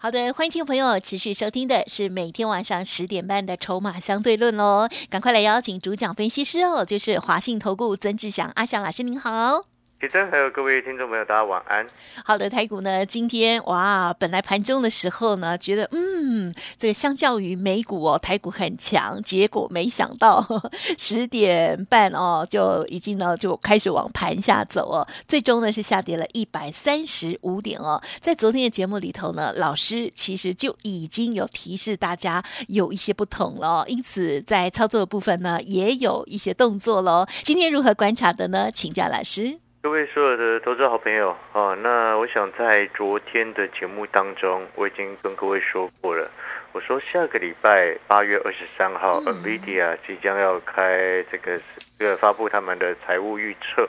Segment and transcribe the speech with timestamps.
[0.00, 9.77] 好的，欢迎听众朋友持续收听的是每天晚上十点半的《筹码相对论》喽，赶快来邀请主讲分析师哦，就是华信投顾曾志祥阿祥老师，您好。
[10.00, 11.84] 铁真，还有各位听众朋友，大家晚安。
[12.24, 20.46] 好的，台股呢，今天哇，本来盘中的时候呢，觉得嗯，这个相较于美股哦，台股很强，结果没想到
[20.96, 28.00] 十点半哦，就已经呢就开始往盘下走哦，最终呢是下跌了一百三十五点哦。
[28.20, 37.26] 在昨天的节目里头呢，老师其实就已经有提示大家有一些不同了，因此在操作的部分呢，也有一些动作喽。
[37.42, 38.70] 今天如何观察的呢？
[38.70, 39.58] 请教老师。
[39.88, 46.30] 各位所有的投资好朋友啊，那我想在昨天的节目当中，我已经跟各位说过了。
[46.72, 51.58] 我说下个礼拜八月二十三号，NVIDIA 即将要开这个
[51.98, 53.88] 这个发布他们的财务预测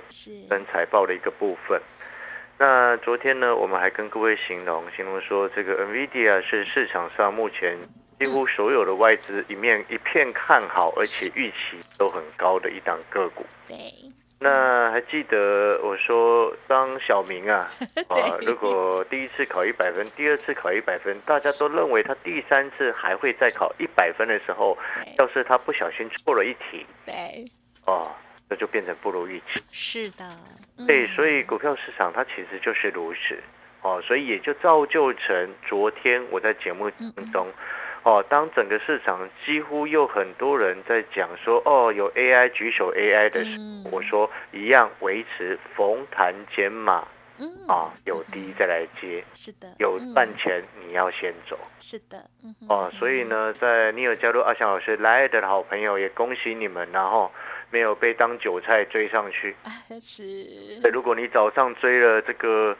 [0.49, 1.77] 跟财报的一个部分。
[2.57, 7.77] 那昨天呢，我们还跟各位形容形容说，这个 NVIDIA 是市场上目前
[8.17, 13.45] 几乎所有的外资一面一片看好，而且预期都很高的一档个股。
[13.67, 13.75] 对。
[14.41, 17.69] 那还记得我说，当小明啊，
[18.07, 24.77] 啊，如果第一次考一百分，第二次考一百分，大家都认为他第三次还会再考一百分的时候，
[25.17, 27.45] 要是他不小心错了一题，对，
[27.85, 28.09] 哦，
[28.47, 29.61] 那就变成不如预期。
[29.71, 30.23] 是的，
[30.87, 33.37] 对，所以股票市场它其实就是如此，
[33.81, 37.47] 哦，所以也就造就成昨天我在节目当中。
[38.03, 47.05] 哦，当整个市场几乎又很多人在讲说，哦，有 AI 举手 AI 的时候，我说一样维持逢弹减码，
[47.67, 52.23] 啊，有低再来接，是的，有赚钱你要先走，是的，
[52.69, 57.29] 哦，所以呢，在你有加入阿翔老师来的好朋友，也恭喜你们，然后
[57.69, 59.55] 没有被当韭菜追上去，
[60.01, 62.77] 是，如果你早上追了这个。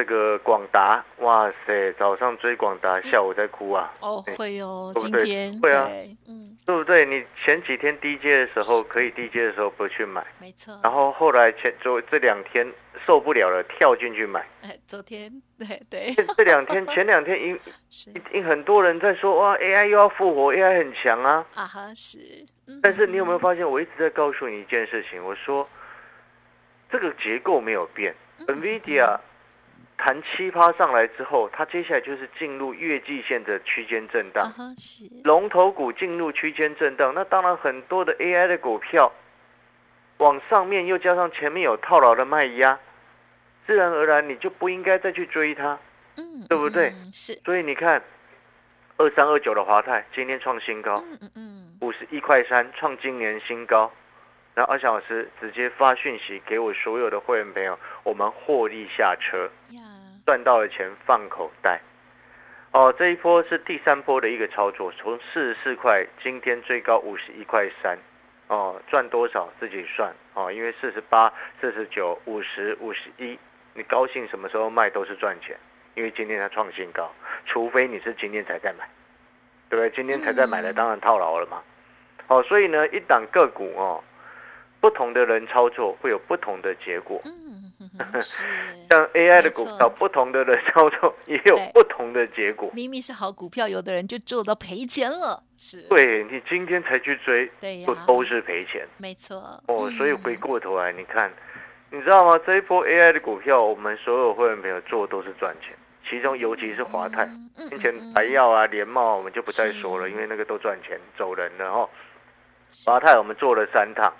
[0.00, 3.92] 这个广达，哇塞，早上追广达，下午在哭啊！
[4.00, 5.86] 哦，会哦，今天会啊，
[6.26, 7.04] 嗯，对不对？
[7.04, 10.80] 你前几天低阶的时候可以低阶的时候不去买，没错。
[10.82, 12.66] 然后后来前昨这两天
[13.04, 14.40] 受不了了，跳进去买。
[14.62, 17.60] 哎，昨天对对，这两天 前两天因
[18.32, 21.44] 因很多人在说哇，AI 又要复活，AI 很强啊。
[21.54, 22.18] 啊哈是，
[22.82, 25.68] 但是你有没有发现，我一直在告诉你一件事情，我说
[26.90, 28.14] 这个结构没有变
[28.46, 29.18] ，NVIDIA。
[30.02, 34.50] 弹七趴上来之后，它接下来就是进入月季线的区间震荡，
[35.24, 39.12] 龙头股进入区间震荡，那当然很多的 AI 的股票
[40.16, 42.78] 往上面又加上前面有套牢的卖压，
[43.66, 45.78] 自然而然你就不应该再去追它，
[46.16, 46.94] 嗯，对不对？
[47.12, 48.02] 是，所以你看
[48.96, 53.92] 二三二九的华泰今天创新高，嗯嗯嗯，五十一块三创今年新高。
[54.52, 59.48] 然后阿翔老师直接发讯息给我所有的会员朋友，我们获利下车，
[60.26, 61.80] 赚到的钱放口袋。
[62.72, 67.98] 哦，这一波是第三波的一个操作，从四十四块，今天最高五十一块三，
[68.46, 73.38] 哦，赚多少自己算哦，因为四十八、四十九、五十五十一，
[73.74, 75.56] 你高兴什么时候卖都是赚钱，
[75.94, 77.10] 因为今天它创新高，
[77.44, 78.88] 除非你是今天才在买，
[79.68, 79.90] 对不对？
[79.90, 81.62] 今天才在买的当然套牢了嘛。
[82.28, 84.02] 哦，所以呢，一档个股哦。
[84.82, 87.20] 不同的人操作会有不同的结果。
[87.26, 87.49] 嗯，
[88.90, 92.70] 像 AI 的股票，不同的人操作也有不同的结果。
[92.72, 95.42] 明明是好股票，有的人就做到赔钱了。
[95.56, 98.86] 是，对你今天才去追，对呀，都是赔钱。
[98.96, 99.62] 没错。
[99.66, 101.30] 哦，所以回过头来，你看，
[101.90, 102.40] 你知道吗？
[102.46, 105.76] 这一波 AI 的股票，我们所有会员朋友做都是赚钱，
[106.08, 107.28] 其中尤其是华泰，
[107.68, 111.88] 之前白药啊、联茂，我们就不再说了，因为那个都赚钱走人了哈。
[112.86, 114.12] 华泰我们做了三趟，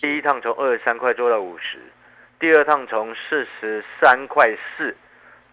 [0.00, 1.78] 第一趟从二十三块做到五十，
[2.38, 4.44] 第二趟从四十三块
[4.76, 4.94] 四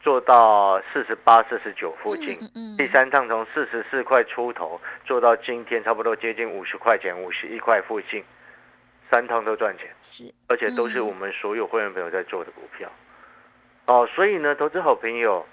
[0.02, 2.38] 做到四十八、四十九附近，
[2.78, 8.22] 第三趟从四十四块出头做到今天差不多接近五十块钱、五十一块附近，
[9.10, 12.92] 三趟都赚钱，是，而且都是我们所有会员朋友在做的股票。
[13.86, 15.46] 哦，所以呢，投资好朋友，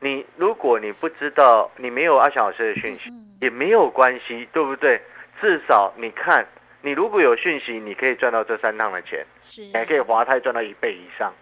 [0.00, 3.10] 你如果你不知道，你没有阿翔老师的讯息，
[3.40, 5.00] 也没有关系，对不对？
[5.40, 6.44] 至少你看，
[6.84, 11.32] 你如果有讯息，你可以赚到这三趟的钱，是，还可以华泰赚到一倍以上。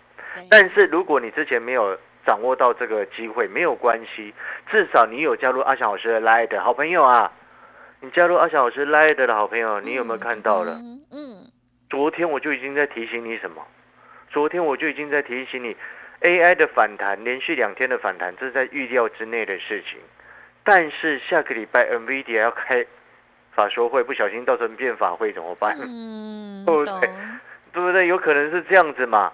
[0.48, 4.32] 但是如果你之前没有掌握到这个机会，没有关系，
[4.70, 7.32] 至少你有加入阿翔老师的 Line 的好朋友啊，
[7.98, 10.74] 你加入阿翔老师 Line 的好朋友，你有没有看到了？
[11.10, 11.50] 嗯，
[11.90, 13.66] 昨天我就已经在提醒你什么？
[14.30, 15.76] 昨天我就已经在提醒你
[16.20, 19.98] ，AI 的反弹，连续两天的反弹，这是在预料之内的事情。
[20.62, 22.86] 但是下个礼拜 NVIDIA 要开
[23.54, 25.76] 法说会，不小心到时候变法会怎么办？
[25.80, 27.10] 嗯，对不对？
[27.72, 28.06] 对不对？
[28.06, 29.32] 有可能是这样子嘛。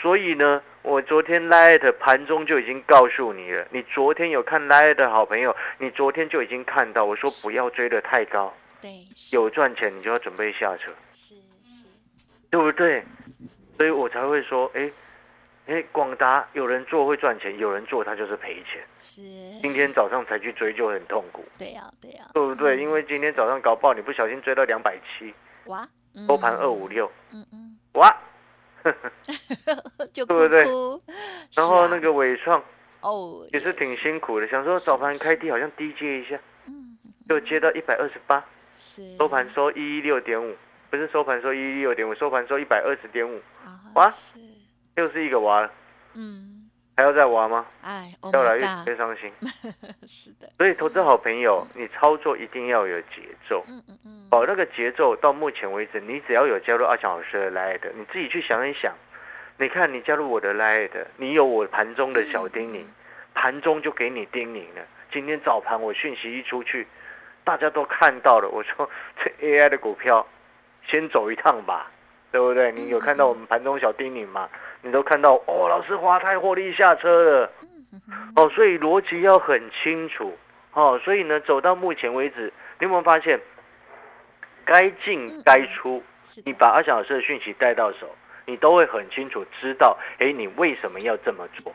[0.00, 3.66] 所以呢，我昨天 Light 盘中就已经告诉你了。
[3.70, 8.54] 你昨天有看 Light 的好朋友，你昨天就已经看到，我说不要追得太高。
[8.80, 8.90] 对，
[9.32, 11.34] 有赚钱你就要准备下车，是
[11.64, 11.86] 是，
[12.48, 13.02] 对不对？
[13.76, 14.88] 所以我才会说，哎，
[15.68, 18.82] 哎，广达有人做会赚钱，有人做他就是赔钱。
[18.96, 19.20] 是，
[19.60, 22.78] 今天早上才去追就很痛苦，对呀对呀，对不对？
[22.78, 25.34] 因为今天早上搞爆，你不小心追到两百七，
[25.66, 25.86] 哇，
[26.26, 28.16] 收盘二五六，嗯嗯，哇，
[30.10, 30.98] 就对不对哭
[31.54, 32.64] 然后那个伟创
[33.02, 36.96] 哦也是挺辛苦的，想说早盘开低好像低接一下，嗯。
[37.28, 38.42] 就接到一百二十八，
[38.72, 39.02] 是。
[39.18, 40.56] 收盘收一一六点五，
[40.88, 43.36] 不是收盘收一一六点五，收盘收一百二十点五，
[43.66, 44.38] 啊哇是
[44.98, 45.70] 又是一个娃了，
[46.14, 47.64] 嗯，还要再娃吗？
[47.82, 49.32] 哎，Oh 越来越越伤心。
[50.06, 53.64] 是的，所以，投资好朋友，你操作一定要有节奏。
[53.68, 58.92] 嗯嗯嗯，哦，那个节奏到目前为止，你只要有加入阿强老师的 Light，你自己去想一想。
[59.56, 62.84] 你看，你加入我的 Light，你有我盘中的小叮咛，
[63.34, 64.84] 盘中就给你叮咛了。
[65.12, 66.86] 今天早盘我讯息一出去，
[67.44, 68.48] 大家都看到了。
[68.48, 68.90] 我说
[69.22, 70.26] 这 AI 的股票
[70.86, 71.90] 先走一趟吧，
[72.30, 72.72] 对不对？
[72.72, 74.48] 你有看到我们盘中小叮咛吗？
[74.82, 77.52] 你都看到哦，老师华泰获利下车了。
[78.36, 80.36] 哦，所以逻辑要很清楚。
[80.72, 83.40] 哦，所以呢，走到目前为止，你有没有发现，
[84.64, 86.02] 该进该出，
[86.44, 88.08] 你把阿翔老师的讯息带到手，
[88.46, 91.74] 你都会很清楚知道，哎，你为什么要这么做？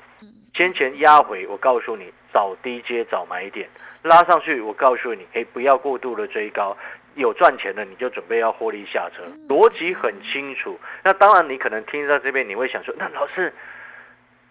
[0.53, 3.67] 先前压回，我告诉你，找低阶找买点，
[4.03, 6.77] 拉上去，我告诉你，哎，不要过度的追高，
[7.15, 10.79] 有赚钱的你就准备要获利下车，逻辑很清楚。
[11.03, 13.53] 那当然，你可能听到这边，你会想说，那老师，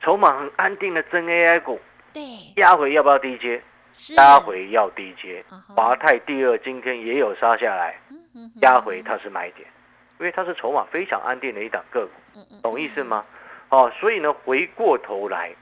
[0.01, 1.81] 筹码很安定的真 AI 股，
[2.13, 2.23] 对，
[2.57, 3.63] 压回要不要低接？
[3.93, 5.45] 是压回要低接。
[5.77, 7.99] 华泰第二今天也有杀下来，
[8.63, 9.69] 压回它是买点，
[10.19, 13.25] 因为它是筹码非常安定的一档个股，懂意思吗？
[13.69, 15.55] 哦，所以呢，回过头来，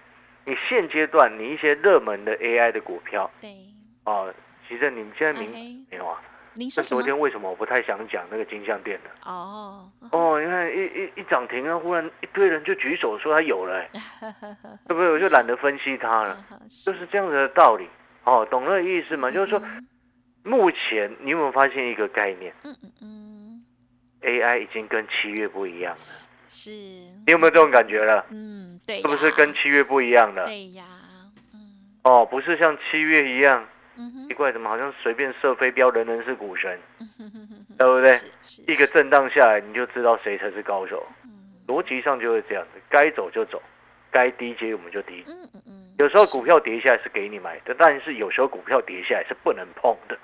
[0.45, 3.51] 你现阶段你一些热门的 AI 的股票对，
[4.05, 4.33] 哦，
[4.69, 6.23] 其实你们现在明哎没有啊？
[6.55, 7.01] 您说什么？
[7.01, 9.11] 那昨天为什么我不太想讲那个金项店的？
[9.31, 13.91] 哦，哦，你看一一一涨停啊，忽然一堆人就举手说他有了、欸，
[14.89, 15.11] 对不对？
[15.11, 17.89] 我就懒得分析它了，嗯就是这样子的道理。
[18.25, 19.31] 哦，懂那个意思吗？
[19.31, 19.87] 就是说，嗯
[20.43, 23.65] 目前你有没有发现一个概念嗯嗯嗯
[24.23, 25.99] ，？AI 已经跟七月不一样了，
[26.49, 28.25] 是，你有没有这种感觉了？
[28.31, 30.47] 嗯，对，是不是跟七月不一样了？
[30.47, 30.85] 对呀，
[31.53, 31.61] 嗯
[32.05, 33.63] 哦，不是像七月一样，
[34.01, 36.79] 嗯奇怪，怎么好像随便射飞镖，人人是股神，
[37.79, 38.17] 对不对？
[38.67, 41.07] 一个震荡下来，你就知道谁才是高手。
[41.25, 41.31] 嗯
[41.69, 43.63] 逻辑上就是这样子，该走就走，
[44.11, 45.23] 该低接我们就低。
[45.29, 50.19] 嗯嗯嗯，有时候股票跌下来是给你买的，但是有时候股票跌下来是不能碰的，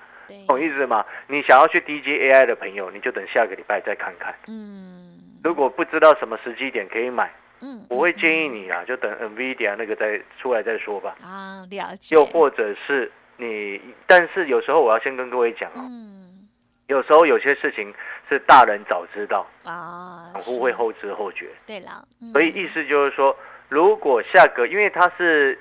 [0.45, 1.05] 懂意思吗？
[1.27, 4.35] 你想要去 DJ AI 的朋友，你就等下个礼拜再看看。
[4.47, 7.31] 嗯如果不知道什么时机点可以买，
[7.61, 11.15] 嗯，我会嗯建议你啊，就等 NVIDIA 那个再出来再说吧。
[11.23, 16.47] 啊，了解，又或者是你，但是有时候我要先跟各位讲哦，嗯。
[16.87, 17.93] 有时候有些事情
[18.29, 21.49] 是大人早知道，啊，散户会后知后觉。
[21.65, 22.31] 对了，嗯。
[22.31, 23.35] 所以意思就是说，
[23.67, 25.59] 如果下个，因为它是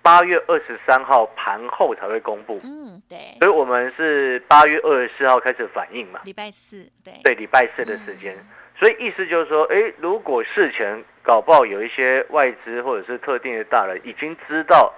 [0.00, 7.12] 八月二十三号盘后才会公布，嗯对，所以我们是八月二十四号开始反应嘛，礼拜四对。
[7.22, 8.34] 对，礼拜四的时间。
[8.34, 8.46] 嗯。
[8.78, 14.92] 所以意思就是说，哎，如果事前搞不好有一些外资或者是特定的大人已经知道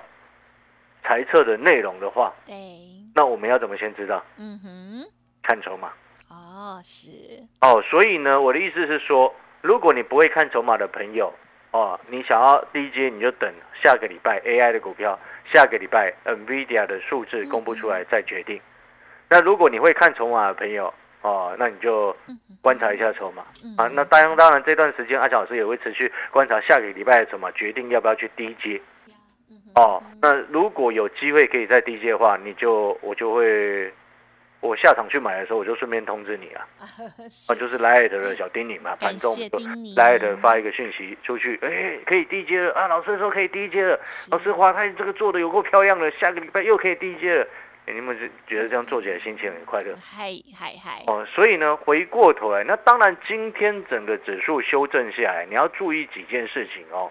[1.05, 2.55] 猜测的内容的话，对，
[3.15, 4.25] 那我们要怎么先知道？
[4.39, 5.05] 嗯哼，
[5.43, 5.93] 看筹码。
[6.29, 7.11] 哦是，
[7.61, 11.33] 哦，所以呢，我的意思是说，如果你不会看筹码的朋友，
[11.71, 15.17] 哦，你想要低阶，你就等下个礼拜 AI 的股票，
[15.53, 18.61] 下个礼拜 NVIDIA 的数字公布出来再决定。
[19.29, 22.17] 那如果你会看筹码的朋友，哦，那你就
[22.61, 23.45] 观察一下筹码
[23.77, 23.87] 啊。
[23.89, 28.81] 那当然，当然这段时间阿强老师也会持续观察下个礼拜的筹码，决定要不要去低阶。
[29.77, 33.93] 哦，那如果有机会可以再低阶的话，你就我就会，
[34.61, 36.67] 我下场去买的时候，我就顺便通知你啊。
[37.49, 42.87] 啊，就是莱尔的小丁你嘛，感盘中就谢叮咛莱尔的发一个讯息出去，哎，可以低阶了啊！
[42.87, 43.99] 老师说可以低阶了，
[44.31, 47.47] 老师华泰这个做的有够漂亮的，下个礼拜又可以低阶了，
[47.87, 51.27] 哎你们是觉得这样做起来心情很快乐嗨嗨嗨，哦？
[51.27, 57.11] 所以呢，回过头来，那当然今天整个指数修正下来，你要注意几件事情哦。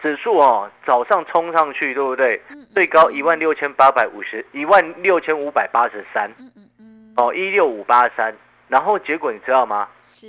[0.00, 2.40] 指数哦，早上冲上去，对不对？
[2.50, 6.30] 嗯最高一万六千八百五十，一万六千五百八十三。
[6.38, 8.32] 嗯嗯嗯，哦，一六五八三，
[8.68, 9.88] 然后结果你知道吗？
[10.04, 10.28] 是，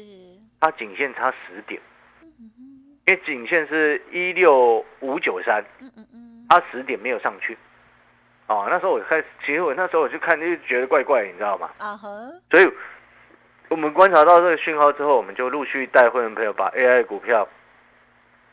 [0.60, 1.80] 它颈线差十点，
[3.06, 7.56] 因为颈线是一六五九三，嗯嗯嗯，它十点没有上去。
[8.48, 11.70] 哦，那时候我开始，其实我那时候我就看就觉得怪怪，你知道吗？
[11.78, 12.10] 啊哈，
[12.50, 12.68] 所以
[13.70, 17.48] 我们观察到这个讯号之后，我们就陆续带会员朋友把 AI 股票，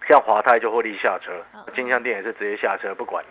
[0.09, 3.31] 像华泰就获利下车嗯，金像店也是直接下车不管了。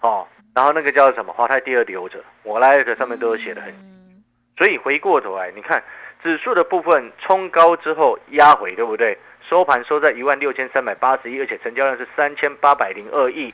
[0.00, 4.22] 哦，然后那个叫什么华泰第二留着，我来的上面都有写的很嗯
[4.56, 5.82] 所以回过头来，你看
[6.22, 9.18] 指数的部分冲高之后压回，对不对？
[9.48, 13.52] 收盘收在一万六千三百八十一，而且成交量是三千八百零二亿。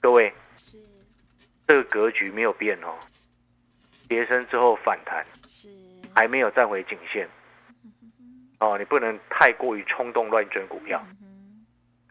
[0.00, 0.78] 各位，是
[1.66, 2.94] 这个格局没有变哦，
[4.08, 5.68] 跌升之后反弹，是，
[6.14, 7.28] 还没有站回颈线。
[8.58, 11.21] 哦，你不能太过于冲动乱追股票，嗯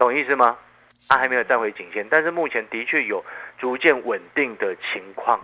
[0.02, 0.58] 懂意思吗？
[1.08, 3.24] 它还没有站回颈线，但是目前的确有
[3.56, 5.40] 逐渐稳定的情况，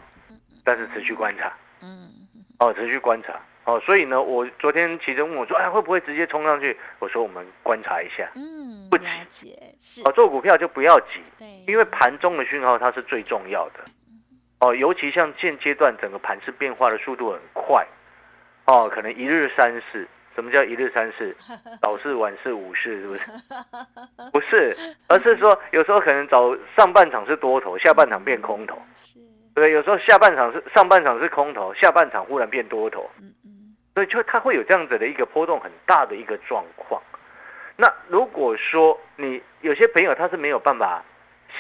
[0.65, 1.53] 但是持续观察。
[1.81, 2.11] 嗯
[2.59, 6.77] 哦，持续观察哦，所以呢，我昨天其实问我说，哎，会不会直接冲上去？
[6.99, 8.29] 我说我们观察一下。
[8.35, 9.57] 嗯，不急
[10.05, 13.85] 哦，，做股票就不要急，对，因为盘中的讯号它是最重要的。
[14.59, 17.87] 哦，尤其像现阶段整个盘势变化的速度很快，
[18.65, 20.09] 哦，可能一日三市。
[20.39, 21.35] 什么叫一日三市？
[21.83, 23.21] 早市、晚市、午市，是不是？
[24.33, 24.73] 不是，
[25.09, 28.81] 而是说有时候可能早上半场是多头，下半场变空头。
[28.95, 29.19] 是，
[29.53, 33.11] 对，有时候下半场是上半场是空头，下半场忽然变多头。
[33.19, 37.03] 嗯嗯所以就它会有这样子的一个波动很大的一个状况。
[37.75, 41.03] 那如果说你有些朋友他是没有办法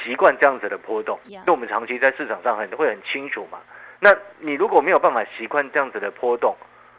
[0.04, 3.58] 习惯这样子的波动，因呀为我们长期在市场上很会很清楚嘛。
[3.98, 6.56] 那你如果没有办法习惯这样子的波动，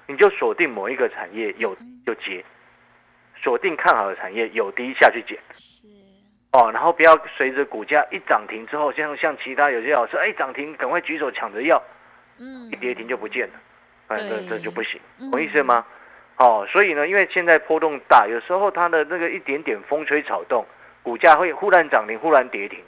[0.10, 2.44] 你就锁定某一个产业有就接，
[3.36, 5.86] 锁定看好的产业有低下去捡是，
[6.52, 11.80] 哦，然后不要随着股价一涨停之后，像像其他有些老师哎涨停赶快举手抢着要，
[12.40, 13.54] 嗯一跌停就不见了，
[14.08, 15.86] 哎，这对这就不行，嗯懂意思吗？
[16.38, 20.66] 哦，所以呢，因为现在波动大，有时候它的那个一点点风吹草动，
[21.04, 22.80] 股价会忽然涨停，忽然跌停。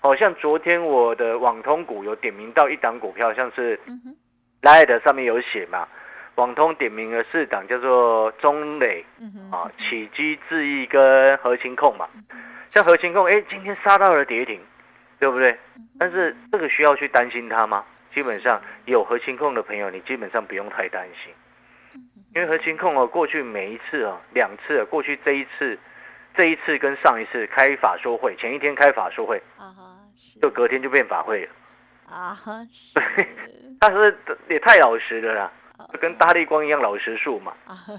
[0.00, 4.16] 哦，像昨天我的网通股有点名到一档股票，像是嗯哼
[4.62, 5.88] ，Light 上面有写嘛，
[6.36, 9.04] 网通点名了四档，叫做中磊
[9.52, 12.08] 啊、启基、智毅跟核情控嘛。
[12.68, 14.60] 像核情控，哎，今天杀到了跌停，
[15.18, 15.56] 对不对？
[15.98, 17.84] 但是这个需要去担心它吗？
[18.12, 21.32] 基本上有核情控的朋友，你基本上不用太担心，
[22.34, 25.78] 因为核情控哦，过去每一次哦，两次哦，过去这一次，
[26.36, 29.70] 这一次跟上一次开法说会，前一天开法说会，啊
[30.40, 31.52] 就隔天就变法会了。
[32.06, 33.00] 啊哈，是，
[33.80, 34.16] 他是
[34.48, 35.52] 也太老实了啦，
[36.00, 37.52] 跟大力光一样老实树嘛。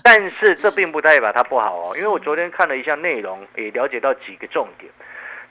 [0.04, 4.92] 但是这并不代表它不好哦，因为我昨天看了一下内容，也了解到几个重点。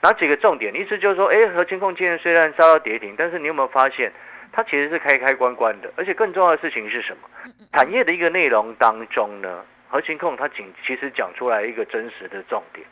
[0.01, 0.75] 哪几个重点？
[0.75, 4.11] 意思就是说，哎，和清控今天虽然杀到跌停，但是你有没有发现，
[4.51, 5.91] 它其实是开开关关的？
[5.95, 7.27] 而且更重要的事情是什么？
[7.73, 12.85] 产业的一个内容当中呢，核清控它仅其实讲出来一个真实的重点。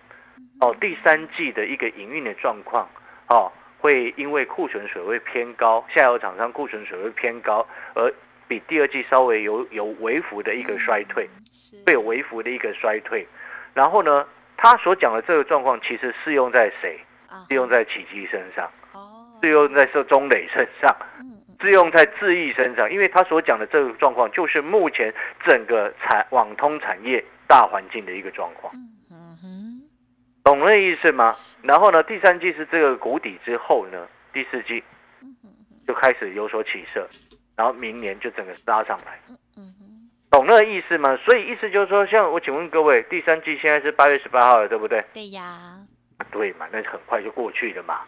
[0.61, 2.87] 哦，第三季的一个营运的状况，
[3.27, 8.11] 哦，会因为库存水位偏高，下游厂商库存水位偏高，而
[8.47, 11.29] 比第二季稍微有有微幅的一个衰退。
[11.51, 13.27] 是，会有微幅的一个衰退。
[13.73, 14.25] 然后呢，
[14.57, 16.99] 他所讲的这个状况其实适用在谁？
[17.27, 25.11] 啊适用在奇迹身上，哦，适用在这中磊身上，嗯嗯适用在智毅身上，因为他所讲的这个状况就是目前
[25.43, 29.81] 整个产网通产业大环境的一个状况，嗯嗯哼，
[30.43, 31.31] 懂那意思吗？
[31.63, 34.83] 然后呢，第三季是这个谷底之后呢，第四季
[35.87, 37.09] 就开始有所起色，
[37.55, 39.19] 然后明年就整个拉上来。
[39.57, 41.15] 嗯哼，懂那个意思吗？
[41.25, 45.03] 所以意思就是说，像我请问各位，第三季现在是八月十八号了，对不对？
[45.13, 45.77] 对呀，
[46.31, 48.01] 对嘛，那很快就过去了嘛。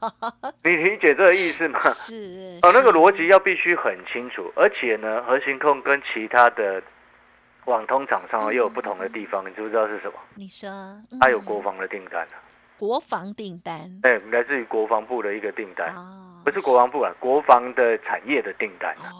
[0.64, 1.78] 你理解这个意思吗？
[1.80, 6.82] 是，哦，那个是逻辑要必须很清楚，而且呢，核心控跟其他的
[7.66, 10.14] 网通厂商又有不同的地方，你知不知道是什么？
[10.34, 10.70] 你说，
[11.20, 12.40] 它有嗯国防的订单啊，
[12.78, 19.10] 国防订单哎，来自于国防部的一个订单，哦，不是国防部啊，国防的产业的订单啊。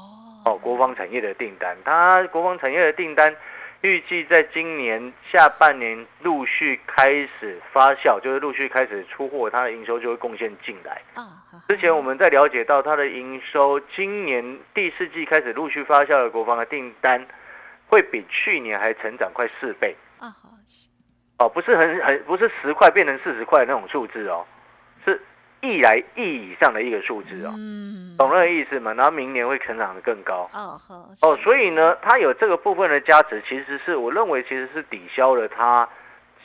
[0.45, 3.35] 哦，哦，国防产业的订单，它国防产业的订单
[3.83, 11.03] 预计在今年下半年陆续开始发酵，就是陆续开始出货，它的营收就会贡献进来。
[11.69, 17.25] 之前我们在了解到它的营收，今年第四季开始陆续发酵的国防的订单，
[17.87, 19.95] 会比去年还成长快四倍。
[20.19, 24.58] 啊，好哦，不是很很不是十块变成四十块那种数字哦，是
[25.61, 28.95] 亿来亿以上的一个数字哦，嗯，懂那个意思吗？
[28.95, 30.49] 然后明年会成长的更高。
[30.55, 35.89] 哦，好哦，所以呢，它有这个部分的价值，其实是我认为其实是抵消了它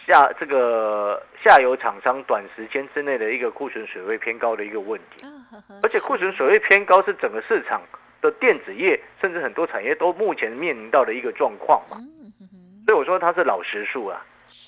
[0.08, 5.26] 下这个下游厂商短时间之内的一个库存水位偏高的一个问题。
[5.26, 7.82] 啊，呵呵而且库存水位偏高是整个市场
[8.22, 11.98] 的电子业，甚至很多产业都目前面临到的一个状况嘛。
[12.86, 14.26] 所以我说它是老实数啊。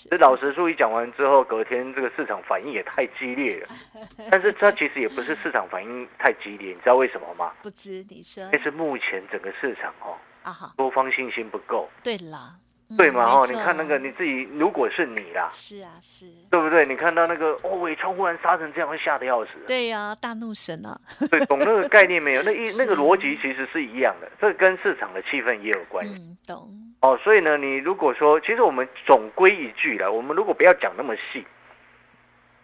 [0.10, 3.68] 这老实数一讲完之后，隔天这个市场反应也太激烈了。
[4.32, 7.52] 但是它其实也不是市场反应太激烈，你知道为什么吗？
[7.62, 8.48] 不知你说。
[8.52, 11.90] 但是目前整个市场哦，啊多方信心不够。
[12.02, 12.56] 对了。
[12.98, 13.24] 对嘛？
[13.24, 16.86] 哦，你看那个你自己，如果是你啦，是啊，是，对不对？
[16.86, 19.52] 你看到那个哦，伟创忽然杀成这样，会吓得要死。
[19.66, 21.00] 对呀，大怒神啊！
[21.32, 22.44] 对，懂那个概念没有？
[22.44, 26.14] 那一 那个逻辑其实是一样的，这跟市场的气氛也有关系。
[26.16, 26.70] 嗯，懂。
[27.02, 31.46] 哦，所以呢，你如果说，其实我们总归一句了，我们如果不要讲那么细，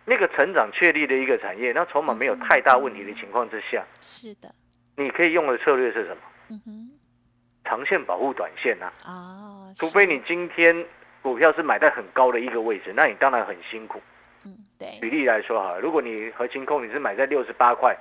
[0.05, 4.53] 那个成长确立的一个产业，那筹码没有太大问题的情况之下，是的，
[4.95, 6.21] 你可以用的策略是什么？
[6.51, 6.91] 嗯哼。
[7.63, 10.85] 长线保护短线呐，哦，除非你今天
[11.21, 14.01] 股票是买在很高的一个位置，那你当然很辛苦。
[14.43, 14.89] 嗯，对。
[14.99, 17.95] 举例来说哈，如果你核心控你是买在六十八块，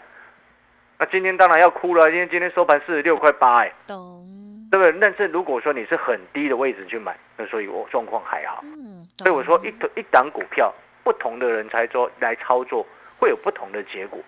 [0.99, 4.27] 那今天当然要哭了，因为今天收盘四十六块八，哎，懂，
[4.71, 4.99] 对不对？
[5.01, 8.61] 但是如果说你是很低的位置去买，那所以我状况还好。
[8.65, 10.73] 嗯，所以我说一一档股票，
[11.05, 12.87] 不同的人才做来操作，
[13.19, 14.19] 会有不同的结果。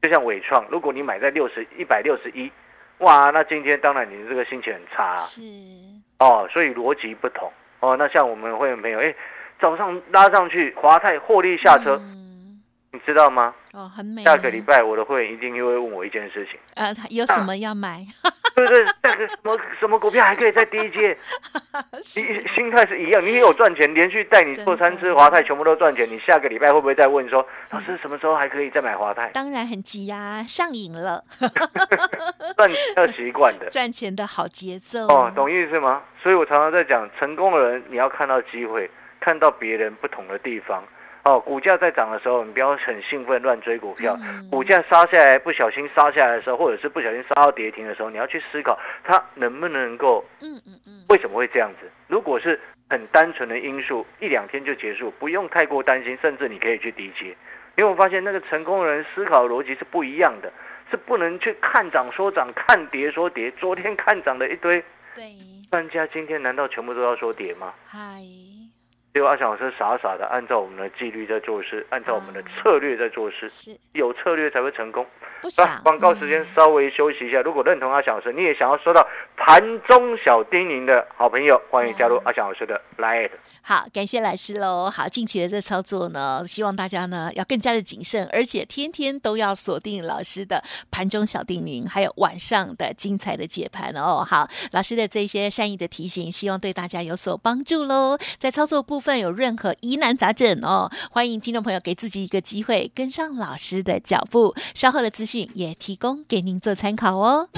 [0.00, 2.50] 就像伟创，如果你买在六十一百六十一。
[3.00, 5.42] 哇，那今天当然你这个心情很差，是
[6.18, 7.96] 哦，所以逻辑不同哦。
[7.96, 9.14] 那像我们会员朋友，哎，
[9.60, 12.00] 早上拉上去，华泰获利下车，
[12.92, 13.54] 你知道吗？
[13.72, 14.22] 哦，很美。
[14.22, 18.04] 下个礼拜我的会员一定又会问我一件事情，呃，他有什么要买？
[18.56, 21.16] 对对，那个什么什么股票还可以在低阶，
[22.16, 26.08] 你心态是一样，你有赚钱，连续带你做三次华泰，全部都赚钱。
[26.08, 29.28] 你下个礼拜会不会再问说，老师什么时候还可以再买华泰？
[29.34, 31.22] 当然很急呀，上瘾了，
[32.56, 36.02] 赚要习惯的，赚钱的好节奏哦，懂意思吗？
[36.22, 40.82] 所以我常常在讲，成功的人你要看到机会，看到别人不同的地方。
[41.26, 44.16] 哦，股价在涨的时候，你不要很兴奋乱追股票。
[44.48, 51.90] 股价杀下来，不小心杀下来的时候，或者是不小心杀到跌停的时候，你要去思考它能不能够，嗯嗯嗯，为什么会这样子？
[52.06, 57.36] 如果是很单纯的因素，一两天就结束，不用太过担心，甚至你可以去低接。
[57.76, 60.52] 因为我发现那个成功的人思考逻辑是不一样的，
[60.92, 63.50] 是不能去看涨说涨，看跌说跌。
[63.58, 64.80] 昨天看涨的一堆
[65.12, 65.24] 对
[65.72, 67.74] 专家，今天难道全部都要说跌吗？
[67.84, 68.22] 嗨。
[69.16, 73.48] 结果阿翔老师傻傻的按照我们的纪律在做事，按照我们的策略在做事。
[73.48, 75.06] 是，有策略才会成功。
[75.40, 75.80] 不傻。
[75.82, 77.40] 广告时间稍微休息一下。
[77.40, 83.30] 如果认同阿翔老师，你也想要收到盘中小叮咛的好朋友，欢迎加入阿翔老师的 Line。
[83.68, 84.88] 好，感谢老师喽。
[84.88, 94.24] 好，近期的这操作呢，希望大家呢要更加的谨慎，而且天天都要锁定老师的盘中小叮咛，还有晚上的精彩的解盘哦。
[94.24, 98.16] 好，老师的这些善意的提醒，希望对大家有所帮助喽。
[98.38, 104.54] 在操作部分有任何疑难杂症哦，欢迎听众朋友给自己一个机会，跟上老师的脚步。
[104.74, 107.48] 稍后的资讯也提供给您做参考哦。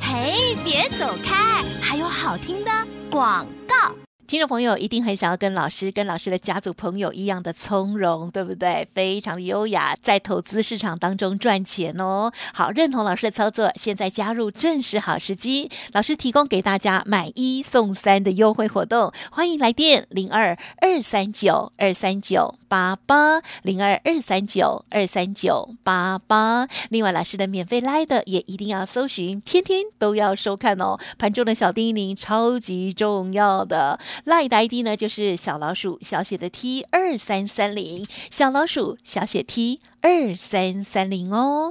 [0.00, 2.70] 嘿，别走开，还有好听的
[3.08, 3.94] 广告。
[4.32, 8.88] 听众朋友一定很想要跟老师、跟老师的家族朋友一样的从容，对不对？
[8.90, 12.32] 非常的优雅，在投资市场当中赚钱哦。
[12.54, 15.70] 好，认同老师的操作，现在加入正是好时机。
[15.92, 26.66] 老师提供给大家买一送三的优惠活动，欢迎来电零二二三九二三九八八零二二三九二三九八八。
[26.88, 30.96] 另外，老师的免费来的也一定要搜寻，天天都要收看哦。
[31.18, 34.00] 盘中的小叮咛超级重要的。
[34.24, 41.70] 赖的 ID 呢，就是小老鼠小写的 T 二三三零，小老鼠小写 T 二三三零哦。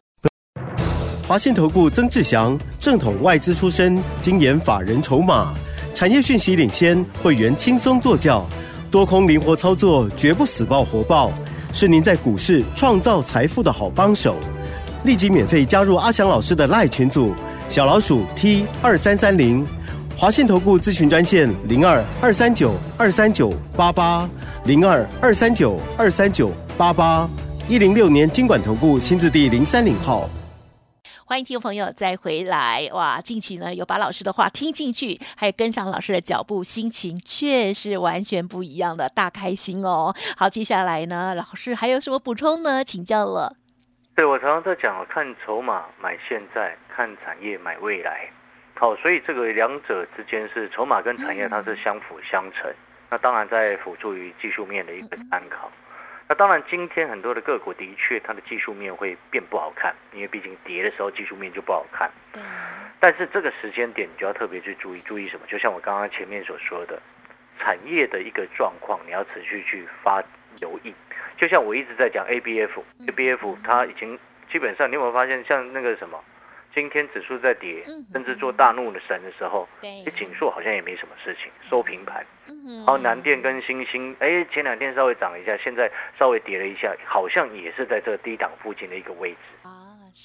[1.26, 5.54] 华信投顾曾志祥，正统外资出身，精研法人筹码，
[5.94, 8.46] 产业讯息领先，会员轻松做教，
[8.92, 11.32] 多空灵活操作，绝不死爆活爆，
[11.74, 14.36] 是您在股市创造财富的好帮手。
[15.06, 17.34] 立即免费加入阿祥老师的赖群组，
[17.70, 19.66] 小老鼠 T 二三三零。
[20.22, 24.30] 华信投顾咨询专线零二二三九二三九八八
[24.66, 27.28] 零二二三九二三九八八
[27.68, 30.30] 一零六年经管投顾新字第零三零号，
[31.26, 33.20] 欢迎听众朋友再回来哇！
[33.20, 40.14] 近期呢有把老师的话听进去，还有跟上老师的脚步，心情却是完全不一样的，大开心哦！
[40.38, 42.84] 好，接下来呢，老师还有什么补充呢？
[42.84, 43.56] 请教了。
[44.16, 48.30] 对我常常在讲，看筹码买现在，看产业买未来。
[48.82, 52.68] 好，所以这个两者之间是筹码跟产业，它是相辅相成。
[53.12, 55.72] 那当然在辅助于技术面的一个参考。
[56.28, 62.10] 那当然，今天很多的个股的确它的技术面会变不好看，因为毕竟跌的时候技术面就不好看。
[63.00, 65.46] 但是这个时间点，你就要特别去注意，注意什么？
[65.46, 67.00] 就像我刚刚前面所说的，
[67.60, 70.24] 产业的一个状况，你要持续去发
[70.60, 70.92] 留意。
[71.38, 74.18] 就像我一直在讲 A B F，A B F 它已经
[74.52, 76.20] 基本上，你有没有发现，像那个什么？
[76.74, 82.26] 今天指数在跌，甚至做大怒的神的时候，对，锦硕好像也没什么事情，收平盘。
[82.78, 89.68] 然后南电跟星星，哎，前两天稍微涨一下，现在稍微跌了一下，好像也是在这个低档附近的一个位置。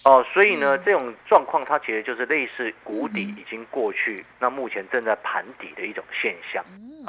[0.05, 6.65] 哦，所以呢，这种状况它其实就是类似谷底已经过去，那目前正在盘底的一种现象。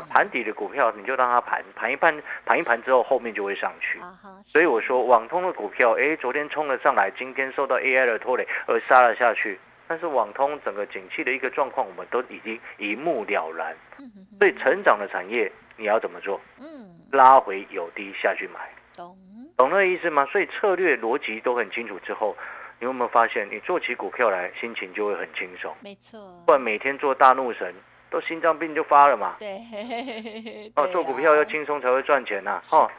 [0.10, 3.99] 盘底的股票你就让它盘盘一盘，盘一盘之后后面就会上去。
[4.43, 9.60] 所以我说网通的股票，哎，昨天冲了上来，今天受到 AI 的拖累而杀了下去。
[9.88, 13.75] 但是网通整个景气的一个状况，我们都已经一目了然。
[14.39, 16.39] 所以成长的产业你要怎么做？
[16.60, 18.60] 嗯，拉回有低下去买。
[18.95, 19.17] 懂
[19.55, 20.25] 懂那意思吗？
[20.25, 22.36] 所以策略逻辑都很清楚之后。
[22.79, 25.75] 你有没有发现，你做起股票来，心情就会很轻松？
[25.81, 27.73] 没错，不然每天做大怒神，
[28.10, 29.36] 都心脏病就发了嘛。
[29.39, 29.62] 对，
[30.76, 32.60] 哦，做股票要轻松才会赚钱呐。
[32.72, 32.89] 哦，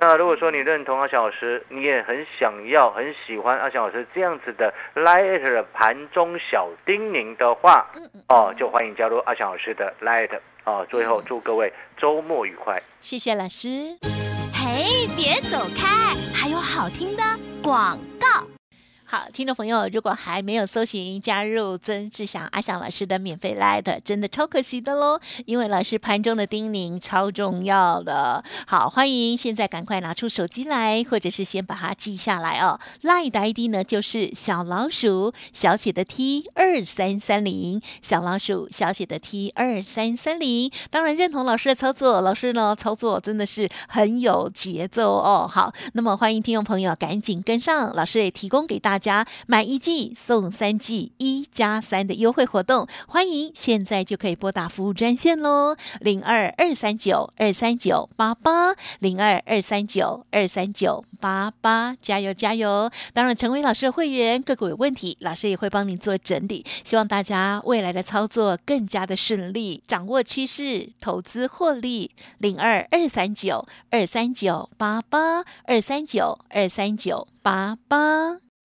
[0.00, 10.30] 那如果说你认同阿翔老师，你也很想要、很喜欢阿翔老师这样子的 Light 的盘中小叮咛的话嗯，哦，就欢迎加入阿翔老师的 Light。
[10.64, 12.78] 哦，最后祝各位周末愉快。
[13.00, 13.68] 谢谢老师。
[14.52, 17.22] 嘿，别走开，还有好听的
[17.62, 18.57] 广告。
[19.10, 25.18] 好，听众朋友，如果还没有搜寻加入曾志祥阿祥老师的免费来的，真的超可惜的喽！
[25.46, 28.44] 因为老师盘中的叮咛超重要的。
[28.66, 32.78] 好，欢迎现在赶快拿出手机来，或者是先把它记下来哦。
[33.00, 40.70] Line 的 ID 呢就是小老鼠小写的 T 二三三零，小老鼠小写的 T 二三三零。
[40.90, 45.48] 当然认同老师的操作，老师呢操作真的是很有节奏哦。
[45.50, 48.97] 好，那么欢迎听众朋友赶紧跟上，老师也提供给大。
[48.98, 62.90] 家买一季送三季，一加三的优惠活动，欢迎现在就可以拨打服务专线喽，零二二三九二三九八八，零二二三九二三九八八，加油加油！
[63.12, 78.47] 当然，成为老师的会员，个股有问题，老师也会帮你做整理，希望大家未来的操作更加的顺利，掌握趋势，投资获利，零二二三九二三九八八，二三九二三九八八。